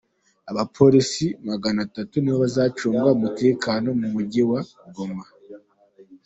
[0.51, 4.61] Abapolisi Magana atatu ni bo bazacunga umutekano mu Mujyi wa
[4.95, 5.25] Goma